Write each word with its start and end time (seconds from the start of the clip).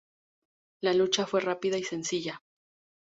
La 0.81 0.95
lucha 0.95 1.27
fue 1.27 1.41
rápida 1.41 1.77
y 1.77 1.83
sencilla. 1.83 2.41